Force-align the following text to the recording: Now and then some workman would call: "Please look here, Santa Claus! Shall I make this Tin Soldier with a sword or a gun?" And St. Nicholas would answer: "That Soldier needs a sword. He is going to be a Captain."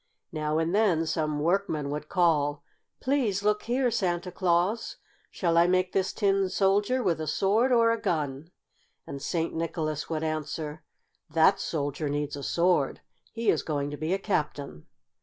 Now 0.31 0.57
and 0.57 0.73
then 0.73 1.05
some 1.05 1.39
workman 1.41 1.91
would 1.91 2.09
call: 2.09 2.63
"Please 3.01 3.43
look 3.43 3.61
here, 3.65 3.91
Santa 3.91 4.31
Claus! 4.31 4.97
Shall 5.29 5.59
I 5.59 5.67
make 5.67 5.93
this 5.93 6.11
Tin 6.11 6.49
Soldier 6.49 7.03
with 7.03 7.21
a 7.21 7.27
sword 7.27 7.71
or 7.71 7.91
a 7.91 8.01
gun?" 8.01 8.49
And 9.05 9.21
St. 9.21 9.53
Nicholas 9.53 10.09
would 10.09 10.23
answer: 10.23 10.81
"That 11.29 11.59
Soldier 11.59 12.09
needs 12.09 12.35
a 12.35 12.41
sword. 12.41 13.01
He 13.31 13.51
is 13.51 13.61
going 13.61 13.91
to 13.91 13.95
be 13.97 14.11
a 14.11 14.17
Captain." 14.17 14.87